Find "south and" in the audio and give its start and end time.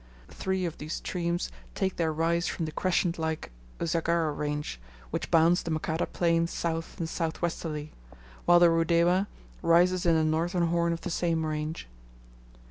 6.47-7.07